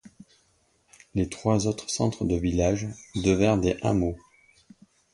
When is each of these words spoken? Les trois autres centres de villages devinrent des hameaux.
Les 1.13 1.29
trois 1.29 1.67
autres 1.67 1.91
centres 1.91 2.25
de 2.25 2.35
villages 2.35 2.87
devinrent 3.17 3.59
des 3.59 3.77
hameaux. 3.83 4.17